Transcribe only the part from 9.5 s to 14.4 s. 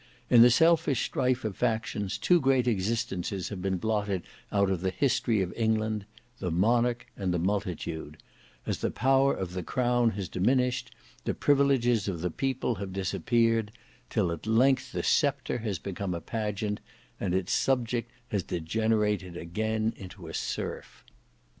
the Crown has diminished, the privileges of the People have disappeared; till